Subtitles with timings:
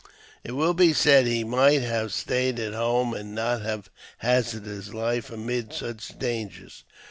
[0.43, 4.95] It will be said," He might have stayed at home, and not have hazarded his
[4.95, 6.83] life amid such dangers."